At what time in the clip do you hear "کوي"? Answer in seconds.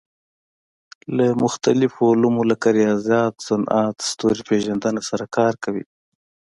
5.63-5.85